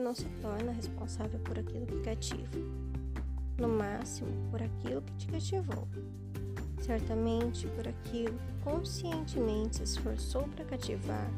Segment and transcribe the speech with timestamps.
[0.00, 2.58] não se torna responsável por aquilo que cativa,
[3.58, 5.86] no máximo por aquilo que te cativou.
[6.80, 11.30] Certamente por aquilo que conscientemente se esforçou para cativar,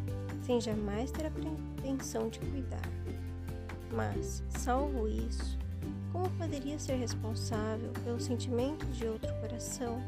[0.42, 2.88] sem jamais ter a pretensão de cuidar.
[3.92, 5.58] Mas, salvo isso,
[6.12, 10.02] como poderia ser responsável pelos sentimentos de outro coração,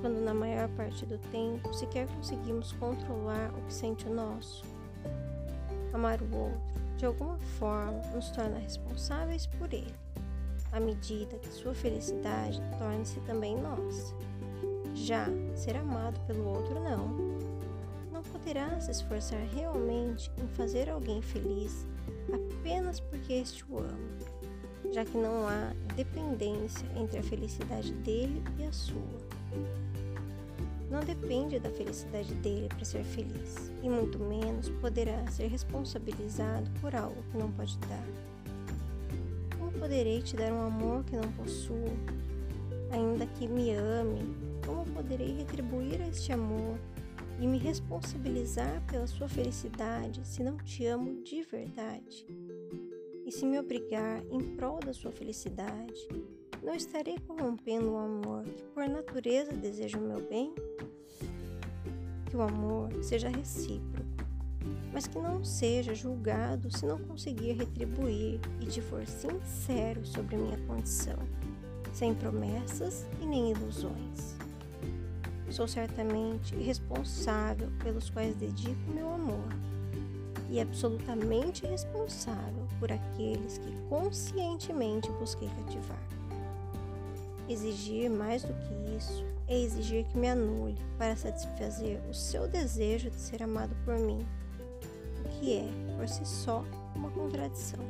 [0.00, 4.64] quando na maior parte do tempo sequer conseguimos controlar o que sente o nosso?
[5.92, 9.92] Amar o outro, de alguma forma, nos torna responsáveis por ele,
[10.70, 14.14] à medida que sua felicidade torna-se também nossa.
[14.94, 15.26] Já
[15.56, 17.08] ser amado pelo outro, não.
[18.12, 21.84] Não poderá se esforçar realmente em fazer alguém feliz
[22.32, 28.64] apenas porque este o ama, já que não há dependência entre a felicidade dele e
[28.64, 29.02] a sua.
[30.92, 36.94] Não depende da felicidade dele para ser feliz, e muito menos poderá ser responsabilizado por
[36.94, 38.06] algo que não pode dar.
[39.58, 41.96] Como poderei te dar um amor que não possuo,
[42.90, 44.36] ainda que me ame?
[44.66, 46.78] Como poderei retribuir este amor
[47.40, 52.26] e me responsabilizar pela sua felicidade se não te amo de verdade?
[53.24, 56.06] E se me obrigar em prol da sua felicidade,
[56.62, 60.54] não estarei corrompendo o amor que por natureza deseja o meu bem?
[62.26, 64.08] Que o amor seja recíproco,
[64.92, 70.58] mas que não seja julgado se não conseguir retribuir e te for sincero sobre minha
[70.66, 71.18] condição,
[71.92, 74.36] sem promessas e nem ilusões.
[75.50, 79.48] Sou certamente responsável pelos quais dedico meu amor
[80.48, 86.21] e absolutamente responsável por aqueles que conscientemente busquei cativar.
[87.48, 93.10] Exigir mais do que isso é exigir que me anule para satisfazer o seu desejo
[93.10, 94.26] de ser amado por mim,
[95.24, 97.80] o que é, por si só, uma contradição.